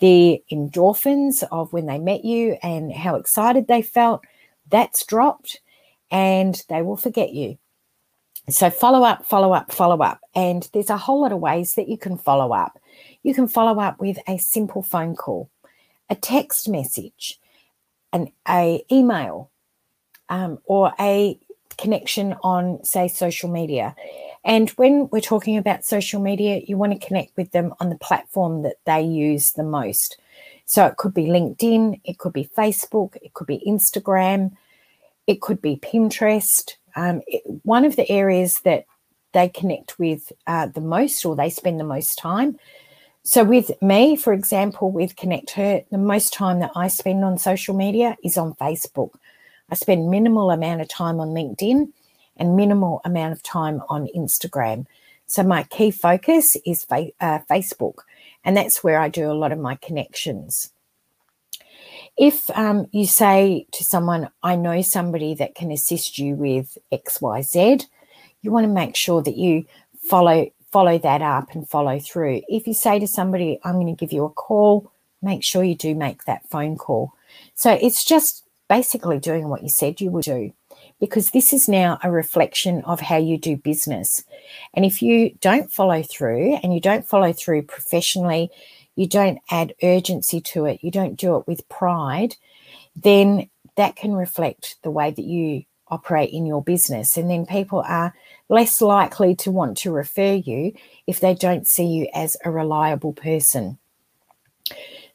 the 0.00 0.42
endorphins 0.50 1.44
of 1.52 1.72
when 1.72 1.86
they 1.86 1.98
met 1.98 2.24
you 2.24 2.56
and 2.62 2.92
how 2.92 3.16
excited 3.16 3.68
they 3.68 3.82
felt, 3.82 4.24
that's 4.68 5.04
dropped 5.04 5.60
and 6.10 6.62
they 6.68 6.82
will 6.82 6.96
forget 6.96 7.32
you. 7.32 7.58
So 8.50 8.70
follow 8.70 9.02
up, 9.02 9.24
follow 9.24 9.52
up, 9.52 9.72
follow 9.72 10.02
up. 10.02 10.20
And 10.34 10.68
there's 10.72 10.90
a 10.90 10.96
whole 10.96 11.22
lot 11.22 11.32
of 11.32 11.40
ways 11.40 11.74
that 11.74 11.88
you 11.88 11.98
can 11.98 12.16
follow 12.16 12.52
up. 12.52 12.78
You 13.22 13.34
can 13.34 13.48
follow 13.48 13.80
up 13.80 14.00
with 14.00 14.18
a 14.28 14.38
simple 14.38 14.82
phone 14.82 15.14
call, 15.14 15.50
a 16.08 16.14
text 16.14 16.68
message, 16.68 17.38
an 18.12 18.32
a 18.48 18.84
email, 18.90 19.50
um, 20.28 20.58
or 20.64 20.92
a 20.98 21.38
connection 21.76 22.34
on, 22.42 22.82
say, 22.84 23.08
social 23.08 23.50
media. 23.50 23.94
And 24.44 24.70
when 24.70 25.08
we're 25.10 25.20
talking 25.20 25.56
about 25.56 25.84
social 25.84 26.20
media, 26.20 26.62
you 26.66 26.76
want 26.76 26.98
to 26.98 27.06
connect 27.06 27.36
with 27.36 27.50
them 27.52 27.74
on 27.80 27.90
the 27.90 27.98
platform 27.98 28.62
that 28.62 28.76
they 28.86 29.02
use 29.02 29.52
the 29.52 29.62
most. 29.62 30.18
So 30.64 30.86
it 30.86 30.96
could 30.96 31.12
be 31.12 31.26
LinkedIn, 31.26 32.00
it 32.04 32.18
could 32.18 32.32
be 32.32 32.48
Facebook, 32.56 33.16
it 33.22 33.34
could 33.34 33.46
be 33.46 33.62
Instagram, 33.66 34.52
it 35.26 35.40
could 35.40 35.60
be 35.60 35.76
Pinterest. 35.76 36.76
Um, 36.96 37.22
it, 37.26 37.42
one 37.62 37.84
of 37.84 37.96
the 37.96 38.10
areas 38.10 38.60
that 38.60 38.84
they 39.32 39.48
connect 39.48 39.98
with 39.98 40.32
uh, 40.46 40.66
the 40.66 40.80
most 40.80 41.24
or 41.24 41.36
they 41.36 41.50
spend 41.50 41.78
the 41.78 41.84
most 41.84 42.18
time. 42.18 42.58
So, 43.22 43.44
with 43.44 43.70
me, 43.82 44.16
for 44.16 44.32
example, 44.32 44.90
with 44.90 45.14
Connect 45.16 45.50
Her, 45.50 45.82
the 45.90 45.98
most 45.98 46.32
time 46.32 46.60
that 46.60 46.72
I 46.74 46.88
spend 46.88 47.22
on 47.22 47.38
social 47.38 47.74
media 47.74 48.16
is 48.24 48.38
on 48.38 48.54
Facebook. 48.54 49.10
I 49.70 49.74
spend 49.74 50.10
minimal 50.10 50.50
amount 50.50 50.80
of 50.80 50.88
time 50.88 51.20
on 51.20 51.28
LinkedIn 51.28 51.92
and 52.38 52.56
minimal 52.56 53.02
amount 53.04 53.32
of 53.32 53.42
time 53.42 53.82
on 53.88 54.08
Instagram. 54.16 54.86
So 55.26 55.42
my 55.42 55.64
key 55.64 55.90
focus 55.90 56.56
is 56.66 56.84
fa- 56.84 57.12
uh, 57.20 57.40
Facebook, 57.48 57.98
and 58.42 58.56
that's 58.56 58.82
where 58.82 58.98
I 58.98 59.08
do 59.08 59.30
a 59.30 59.34
lot 59.34 59.52
of 59.52 59.58
my 59.58 59.76
connections. 59.76 60.72
If 62.20 62.50
um, 62.50 62.86
you 62.92 63.06
say 63.06 63.66
to 63.72 63.82
someone, 63.82 64.28
I 64.42 64.54
know 64.54 64.82
somebody 64.82 65.32
that 65.36 65.54
can 65.54 65.72
assist 65.72 66.18
you 66.18 66.34
with 66.34 66.76
XYZ, 66.92 67.86
you 68.42 68.50
want 68.52 68.64
to 68.64 68.72
make 68.72 68.94
sure 68.94 69.22
that 69.22 69.38
you 69.38 69.64
follow 70.02 70.50
follow 70.70 70.98
that 70.98 71.22
up 71.22 71.54
and 71.54 71.66
follow 71.66 71.98
through. 71.98 72.42
If 72.46 72.66
you 72.66 72.74
say 72.74 72.98
to 72.98 73.06
somebody, 73.06 73.58
I'm 73.64 73.76
going 73.76 73.86
to 73.86 73.98
give 73.98 74.12
you 74.12 74.26
a 74.26 74.30
call, 74.30 74.92
make 75.22 75.42
sure 75.42 75.64
you 75.64 75.74
do 75.74 75.94
make 75.94 76.24
that 76.24 76.48
phone 76.50 76.76
call. 76.76 77.14
So 77.54 77.72
it's 77.80 78.04
just 78.04 78.44
basically 78.68 79.18
doing 79.18 79.48
what 79.48 79.62
you 79.62 79.70
said 79.70 80.00
you 80.00 80.10
would 80.10 80.24
do 80.24 80.52
because 81.00 81.30
this 81.30 81.54
is 81.54 81.68
now 81.68 81.98
a 82.04 82.10
reflection 82.10 82.82
of 82.82 83.00
how 83.00 83.16
you 83.16 83.38
do 83.38 83.56
business. 83.56 84.22
And 84.74 84.84
if 84.84 85.00
you 85.00 85.34
don't 85.40 85.72
follow 85.72 86.02
through 86.02 86.58
and 86.62 86.74
you 86.74 86.80
don't 86.80 87.06
follow 87.06 87.32
through 87.32 87.62
professionally, 87.62 88.50
you 88.96 89.06
don't 89.06 89.38
add 89.50 89.74
urgency 89.82 90.40
to 90.40 90.66
it, 90.66 90.82
you 90.82 90.90
don't 90.90 91.18
do 91.18 91.36
it 91.36 91.46
with 91.46 91.68
pride, 91.68 92.36
then 92.96 93.48
that 93.76 93.96
can 93.96 94.12
reflect 94.12 94.76
the 94.82 94.90
way 94.90 95.10
that 95.10 95.24
you 95.24 95.64
operate 95.88 96.30
in 96.30 96.46
your 96.46 96.62
business. 96.62 97.16
And 97.16 97.30
then 97.30 97.46
people 97.46 97.82
are 97.86 98.14
less 98.48 98.80
likely 98.80 99.34
to 99.36 99.50
want 99.50 99.76
to 99.78 99.90
refer 99.90 100.34
you 100.34 100.72
if 101.06 101.20
they 101.20 101.34
don't 101.34 101.66
see 101.66 101.86
you 101.86 102.08
as 102.14 102.36
a 102.44 102.50
reliable 102.50 103.12
person. 103.12 103.78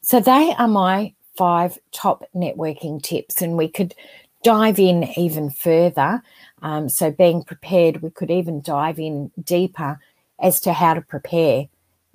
So, 0.02 0.20
they 0.20 0.54
are 0.58 0.68
my 0.68 1.14
five 1.36 1.78
top 1.92 2.24
networking 2.34 3.02
tips, 3.02 3.42
and 3.42 3.56
we 3.56 3.68
could 3.68 3.94
dive 4.42 4.78
in 4.78 5.08
even 5.16 5.50
further. 5.50 6.22
Um, 6.62 6.88
so, 6.88 7.10
being 7.10 7.42
prepared, 7.42 8.02
we 8.02 8.10
could 8.10 8.30
even 8.30 8.60
dive 8.60 8.98
in 8.98 9.32
deeper 9.42 9.98
as 10.38 10.60
to 10.60 10.72
how 10.72 10.94
to 10.94 11.00
prepare 11.00 11.66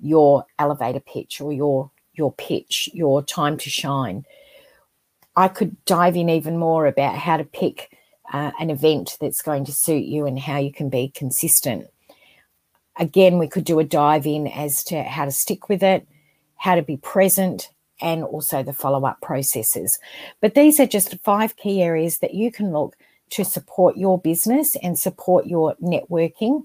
your 0.02 0.44
elevator 0.58 1.00
pitch 1.00 1.40
or 1.40 1.52
your 1.52 1.90
your 2.14 2.32
pitch, 2.32 2.90
your 2.92 3.22
time 3.22 3.56
to 3.56 3.70
shine. 3.70 4.24
I 5.34 5.48
could 5.48 5.82
dive 5.86 6.14
in 6.14 6.28
even 6.28 6.58
more 6.58 6.86
about 6.86 7.16
how 7.16 7.38
to 7.38 7.44
pick 7.44 7.96
uh, 8.32 8.50
an 8.60 8.68
event 8.68 9.16
that's 9.18 9.40
going 9.40 9.64
to 9.64 9.72
suit 9.72 10.04
you 10.04 10.26
and 10.26 10.38
how 10.38 10.58
you 10.58 10.72
can 10.72 10.90
be 10.90 11.08
consistent. 11.08 11.86
Again, 12.98 13.38
we 13.38 13.48
could 13.48 13.64
do 13.64 13.78
a 13.78 13.84
dive 13.84 14.26
in 14.26 14.46
as 14.46 14.84
to 14.84 15.02
how 15.02 15.24
to 15.24 15.30
stick 15.30 15.70
with 15.70 15.82
it, 15.82 16.06
how 16.56 16.74
to 16.74 16.82
be 16.82 16.98
present, 16.98 17.70
and 18.02 18.24
also 18.24 18.62
the 18.62 18.74
follow 18.74 19.06
up 19.06 19.20
processes. 19.22 19.98
But 20.42 20.54
these 20.54 20.78
are 20.78 20.86
just 20.86 21.18
five 21.22 21.56
key 21.56 21.80
areas 21.80 22.18
that 22.18 22.34
you 22.34 22.52
can 22.52 22.72
look 22.72 22.96
to 23.30 23.44
support 23.44 23.96
your 23.96 24.18
business 24.18 24.76
and 24.82 24.98
support 24.98 25.46
your 25.46 25.74
networking. 25.76 26.64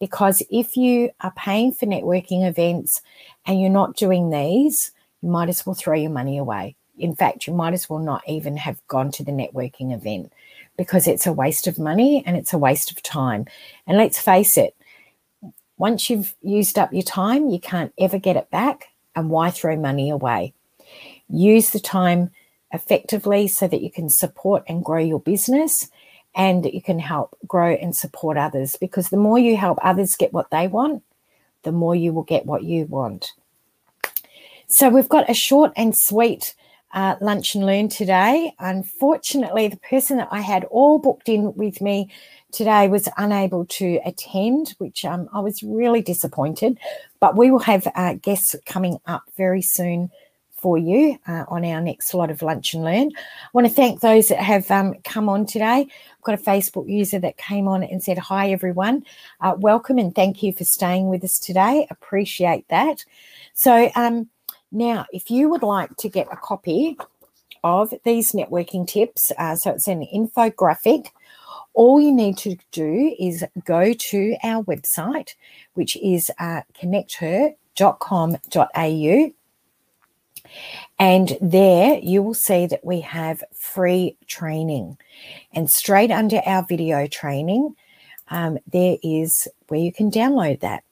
Because 0.00 0.42
if 0.50 0.76
you 0.76 1.10
are 1.20 1.32
paying 1.36 1.72
for 1.72 1.86
networking 1.86 2.46
events 2.46 3.02
and 3.44 3.60
you're 3.60 3.70
not 3.70 3.96
doing 3.96 4.30
these, 4.30 4.92
you 5.22 5.28
might 5.28 5.48
as 5.48 5.64
well 5.64 5.74
throw 5.74 5.94
your 5.94 6.10
money 6.10 6.38
away. 6.38 6.76
In 6.98 7.14
fact, 7.14 7.46
you 7.46 7.52
might 7.52 7.74
as 7.74 7.90
well 7.90 7.98
not 7.98 8.22
even 8.26 8.56
have 8.56 8.86
gone 8.88 9.10
to 9.12 9.24
the 9.24 9.32
networking 9.32 9.94
event 9.94 10.32
because 10.76 11.06
it's 11.06 11.26
a 11.26 11.32
waste 11.32 11.66
of 11.66 11.78
money 11.78 12.22
and 12.26 12.36
it's 12.36 12.52
a 12.52 12.58
waste 12.58 12.90
of 12.90 13.02
time. 13.02 13.46
And 13.86 13.98
let's 13.98 14.20
face 14.20 14.56
it, 14.56 14.74
once 15.78 16.08
you've 16.08 16.34
used 16.42 16.78
up 16.78 16.92
your 16.92 17.02
time, 17.02 17.50
you 17.50 17.60
can't 17.60 17.92
ever 17.98 18.18
get 18.18 18.36
it 18.36 18.50
back. 18.50 18.88
And 19.14 19.30
why 19.30 19.50
throw 19.50 19.76
money 19.76 20.10
away? 20.10 20.52
use 21.28 21.70
the 21.70 21.80
time 21.80 22.30
effectively 22.72 23.48
so 23.48 23.66
that 23.68 23.82
you 23.82 23.90
can 23.90 24.08
support 24.08 24.64
and 24.68 24.84
grow 24.84 25.00
your 25.00 25.20
business 25.20 25.88
and 26.36 26.66
you 26.66 26.82
can 26.82 26.98
help 26.98 27.36
grow 27.48 27.72
and 27.72 27.96
support 27.96 28.36
others 28.36 28.76
because 28.76 29.08
the 29.08 29.16
more 29.16 29.38
you 29.38 29.56
help 29.56 29.78
others 29.82 30.14
get 30.14 30.34
what 30.34 30.50
they 30.50 30.68
want, 30.68 31.02
the 31.62 31.72
more 31.72 31.94
you 31.94 32.12
will 32.12 32.22
get 32.22 32.44
what 32.44 32.62
you 32.62 32.84
want. 32.84 33.32
So 34.68 34.90
we've 34.90 35.08
got 35.08 35.30
a 35.30 35.34
short 35.34 35.72
and 35.76 35.96
sweet 35.96 36.54
uh, 36.92 37.16
lunch 37.20 37.54
and 37.54 37.64
learn 37.64 37.88
today. 37.88 38.52
Unfortunately, 38.58 39.68
the 39.68 39.78
person 39.78 40.18
that 40.18 40.28
I 40.30 40.40
had 40.40 40.64
all 40.64 40.98
booked 40.98 41.28
in 41.28 41.54
with 41.54 41.80
me 41.80 42.10
today 42.52 42.88
was 42.88 43.08
unable 43.16 43.64
to 43.66 43.98
attend, 44.04 44.74
which 44.78 45.04
um, 45.04 45.28
I 45.32 45.40
was 45.40 45.62
really 45.62 46.02
disappointed. 46.02 46.78
But 47.18 47.36
we 47.36 47.50
will 47.50 47.60
have 47.60 47.88
uh, 47.94 48.14
guests 48.14 48.54
coming 48.66 48.98
up 49.06 49.24
very 49.36 49.62
soon 49.62 50.10
for 50.56 50.78
you 50.78 51.18
uh, 51.28 51.44
on 51.48 51.64
our 51.64 51.80
next 51.80 52.14
lot 52.14 52.30
of 52.30 52.42
lunch 52.42 52.74
and 52.74 52.84
learn. 52.84 53.10
I 53.16 53.48
want 53.52 53.66
to 53.66 53.72
thank 53.72 54.00
those 54.00 54.28
that 54.28 54.38
have 54.38 54.70
um, 54.70 54.94
come 55.04 55.28
on 55.28 55.46
today. 55.46 55.88
I've 55.88 56.22
got 56.22 56.34
a 56.34 56.42
Facebook 56.42 56.88
user 56.88 57.18
that 57.20 57.36
came 57.36 57.68
on 57.68 57.84
and 57.84 58.02
said, 58.02 58.18
Hi, 58.18 58.50
everyone. 58.50 59.04
Uh, 59.40 59.54
welcome 59.58 59.98
and 59.98 60.14
thank 60.14 60.42
you 60.42 60.52
for 60.52 60.64
staying 60.64 61.08
with 61.08 61.24
us 61.24 61.38
today. 61.38 61.86
Appreciate 61.90 62.66
that. 62.68 63.04
So, 63.54 63.90
um, 63.94 64.28
now 64.72 65.06
if 65.12 65.30
you 65.30 65.48
would 65.48 65.62
like 65.62 65.96
to 65.98 66.08
get 66.08 66.26
a 66.32 66.36
copy 66.36 66.98
of 67.62 67.94
these 68.04 68.32
networking 68.32 68.86
tips, 68.86 69.32
uh, 69.38 69.56
so 69.56 69.72
it's 69.72 69.88
an 69.88 70.06
infographic. 70.12 71.08
All 71.74 72.00
you 72.00 72.12
need 72.12 72.38
to 72.38 72.56
do 72.72 73.14
is 73.20 73.44
go 73.64 73.92
to 73.92 74.36
our 74.42 74.64
website, 74.64 75.34
which 75.74 75.96
is 75.96 76.30
uh, 76.38 76.62
connecther.com.au 76.80 79.32
and 80.98 81.36
there 81.40 81.98
you 81.98 82.22
will 82.22 82.34
see 82.34 82.66
that 82.66 82.84
we 82.84 83.00
have 83.00 83.42
free 83.52 84.16
training. 84.26 84.98
And 85.52 85.70
straight 85.70 86.10
under 86.10 86.40
our 86.46 86.64
video 86.64 87.06
training, 87.06 87.74
um, 88.28 88.58
there 88.70 88.96
is 89.02 89.48
where 89.68 89.80
you 89.80 89.92
can 89.92 90.10
download 90.10 90.60
that. 90.60 90.82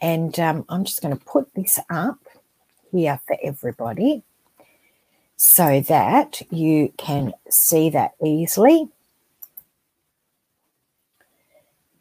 And 0.00 0.38
um, 0.38 0.64
I'm 0.68 0.84
just 0.84 1.02
going 1.02 1.16
to 1.16 1.24
put 1.24 1.52
this 1.54 1.78
up 1.90 2.18
here 2.92 3.20
for 3.26 3.36
everybody 3.42 4.22
so 5.36 5.80
that 5.82 6.42
you 6.50 6.92
can 6.96 7.32
see 7.48 7.90
that 7.90 8.12
easily. 8.24 8.88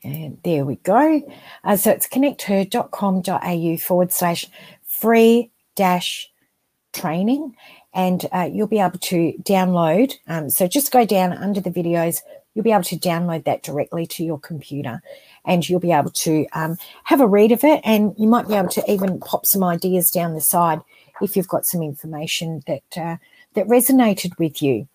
And 0.03 0.37
there 0.43 0.65
we 0.65 0.77
go. 0.77 1.21
Uh, 1.63 1.75
so 1.75 1.91
it's 1.91 2.07
connecther.com.au 2.07 3.77
forward 3.77 4.11
slash 4.11 4.47
free 4.83 5.51
dash 5.75 6.31
training 6.97 7.55
and 7.93 8.25
uh, 8.31 8.49
you'll 8.51 8.67
be 8.67 8.79
able 8.79 8.99
to 8.99 9.33
download. 9.43 10.13
Um, 10.27 10.49
so 10.49 10.67
just 10.67 10.91
go 10.91 11.05
down 11.05 11.33
under 11.33 11.61
the 11.61 11.71
videos, 11.71 12.21
you'll 12.53 12.63
be 12.63 12.71
able 12.71 12.83
to 12.83 12.97
download 12.97 13.43
that 13.45 13.63
directly 13.63 14.05
to 14.07 14.23
your 14.23 14.39
computer 14.39 15.01
and 15.45 15.67
you'll 15.67 15.79
be 15.79 15.91
able 15.91 16.11
to 16.11 16.45
um, 16.53 16.77
have 17.03 17.21
a 17.21 17.27
read 17.27 17.51
of 17.51 17.63
it 17.63 17.81
and 17.83 18.13
you 18.17 18.27
might 18.27 18.47
be 18.47 18.55
able 18.55 18.69
to 18.69 18.91
even 18.91 19.19
pop 19.19 19.45
some 19.45 19.63
ideas 19.63 20.11
down 20.11 20.33
the 20.33 20.41
side 20.41 20.81
if 21.21 21.35
you've 21.35 21.47
got 21.47 21.65
some 21.65 21.81
information 21.81 22.61
that 22.67 22.97
uh, 22.97 23.17
that 23.53 23.67
resonated 23.67 24.37
with 24.37 24.61
you. 24.61 24.87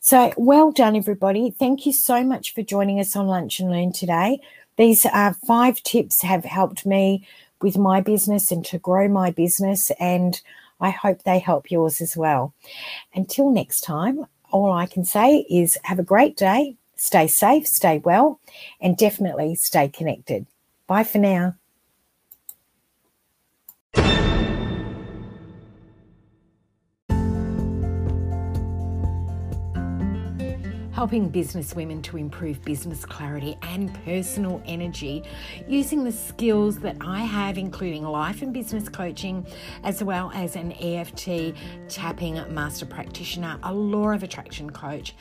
So 0.00 0.32
well 0.36 0.72
done, 0.72 0.96
everybody. 0.96 1.50
Thank 1.50 1.86
you 1.86 1.92
so 1.92 2.24
much 2.24 2.54
for 2.54 2.62
joining 2.62 2.98
us 2.98 3.14
on 3.14 3.26
Lunch 3.26 3.60
and 3.60 3.70
Learn 3.70 3.92
today. 3.92 4.40
These 4.76 5.04
uh, 5.06 5.34
five 5.46 5.82
tips 5.82 6.22
have 6.22 6.44
helped 6.44 6.86
me 6.86 7.26
with 7.60 7.76
my 7.76 8.00
business 8.00 8.50
and 8.50 8.64
to 8.66 8.78
grow 8.78 9.08
my 9.08 9.30
business 9.30 9.90
and 10.00 10.40
I 10.80 10.90
hope 10.90 11.22
they 11.22 11.38
help 11.38 11.70
yours 11.70 12.00
as 12.00 12.16
well. 12.16 12.54
Until 13.14 13.50
next 13.50 13.82
time, 13.82 14.26
all 14.50 14.72
I 14.72 14.86
can 14.86 15.04
say 15.04 15.46
is 15.50 15.78
have 15.84 15.98
a 15.98 16.04
great 16.04 16.36
day, 16.36 16.76
stay 16.96 17.26
safe, 17.26 17.66
stay 17.66 17.98
well, 17.98 18.40
and 18.80 18.96
definitely 18.96 19.54
stay 19.54 19.88
connected. 19.88 20.46
Bye 20.86 21.04
for 21.04 21.18
now. 21.18 21.54
Helping 31.00 31.30
business 31.30 31.74
women 31.74 32.02
to 32.02 32.18
improve 32.18 32.62
business 32.62 33.06
clarity 33.06 33.56
and 33.62 33.94
personal 34.04 34.62
energy 34.66 35.22
using 35.66 36.04
the 36.04 36.12
skills 36.12 36.78
that 36.78 36.94
I 37.00 37.20
have, 37.20 37.56
including 37.56 38.04
life 38.04 38.42
and 38.42 38.52
business 38.52 38.86
coaching, 38.86 39.46
as 39.82 40.04
well 40.04 40.30
as 40.34 40.56
an 40.56 40.72
EFT 40.72 41.54
tapping 41.88 42.34
master 42.52 42.84
practitioner, 42.84 43.58
a 43.62 43.72
law 43.72 44.10
of 44.10 44.22
attraction 44.22 44.68
coach. 44.68 45.14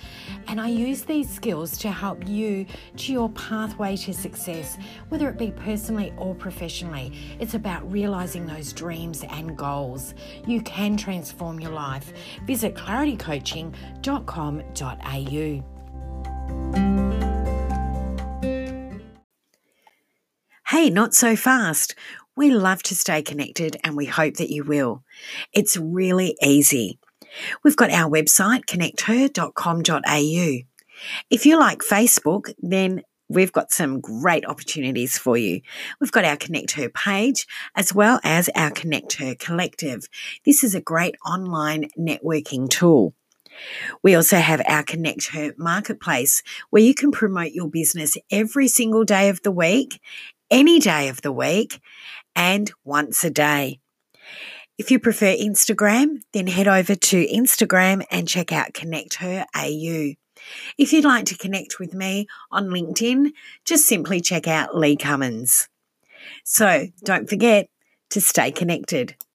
And 0.47 0.59
I 0.59 0.67
use 0.67 1.03
these 1.03 1.33
skills 1.33 1.77
to 1.77 1.89
help 1.89 2.27
you 2.27 2.65
to 2.97 3.13
your 3.13 3.29
pathway 3.29 3.95
to 3.95 4.13
success, 4.13 4.77
whether 5.07 5.29
it 5.29 5.37
be 5.37 5.51
personally 5.51 6.11
or 6.17 6.35
professionally. 6.35 7.13
It's 7.39 7.53
about 7.53 7.89
realizing 7.89 8.45
those 8.45 8.73
dreams 8.73 9.23
and 9.29 9.57
goals. 9.57 10.13
You 10.45 10.61
can 10.61 10.97
transform 10.97 11.61
your 11.61 11.71
life. 11.71 12.11
Visit 12.45 12.75
claritycoaching.com.au. 12.75 15.68
Hey, 20.67 20.89
not 20.89 21.13
so 21.13 21.35
fast. 21.35 21.95
We 22.35 22.51
love 22.51 22.83
to 22.83 22.95
stay 22.95 23.21
connected 23.21 23.75
and 23.83 23.97
we 23.97 24.05
hope 24.05 24.35
that 24.35 24.49
you 24.49 24.63
will. 24.63 25.03
It's 25.51 25.75
really 25.75 26.37
easy. 26.41 26.99
We've 27.63 27.75
got 27.75 27.91
our 27.91 28.09
website, 28.09 28.65
connecther.com.au. 28.65 30.57
If 31.29 31.45
you 31.45 31.59
like 31.59 31.79
Facebook, 31.79 32.53
then 32.59 33.01
we've 33.29 33.51
got 33.51 33.71
some 33.71 33.99
great 33.99 34.45
opportunities 34.45 35.17
for 35.17 35.37
you. 35.37 35.61
We've 35.99 36.11
got 36.11 36.25
our 36.25 36.37
Connect 36.37 36.71
Her 36.71 36.89
page 36.89 37.47
as 37.75 37.93
well 37.93 38.19
as 38.23 38.49
our 38.55 38.71
Connect 38.71 39.13
Her 39.13 39.35
collective. 39.35 40.07
This 40.45 40.63
is 40.63 40.75
a 40.75 40.81
great 40.81 41.15
online 41.25 41.89
networking 41.97 42.69
tool. 42.69 43.13
We 44.03 44.15
also 44.15 44.37
have 44.37 44.61
our 44.67 44.83
Connect 44.83 45.29
Her 45.29 45.53
marketplace 45.57 46.43
where 46.69 46.83
you 46.83 46.93
can 46.93 47.11
promote 47.11 47.51
your 47.51 47.69
business 47.69 48.17
every 48.31 48.67
single 48.67 49.03
day 49.03 49.29
of 49.29 49.41
the 49.43 49.51
week, 49.51 50.01
any 50.49 50.79
day 50.79 51.09
of 51.09 51.21
the 51.21 51.31
week, 51.31 51.81
and 52.35 52.71
once 52.83 53.23
a 53.23 53.29
day. 53.29 53.79
If 54.77 54.91
you 54.91 54.99
prefer 54.99 55.35
Instagram, 55.35 56.21
then 56.31 56.47
head 56.47 56.67
over 56.67 56.95
to 56.95 57.27
Instagram 57.27 58.05
and 58.09 58.27
check 58.27 58.53
out 58.53 58.73
Connect 58.73 59.15
Her 59.15 59.45
AU. 59.53 60.13
If 60.77 60.93
you'd 60.93 61.03
like 61.03 61.25
to 61.25 61.37
connect 61.37 61.79
with 61.79 61.93
me 61.93 62.27
on 62.49 62.67
LinkedIn, 62.67 63.31
just 63.65 63.85
simply 63.85 64.21
check 64.21 64.47
out 64.47 64.77
Lee 64.77 64.95
Cummins. 64.95 65.67
So 66.45 66.87
don't 67.03 67.29
forget 67.29 67.67
to 68.11 68.21
stay 68.21 68.51
connected. 68.51 69.15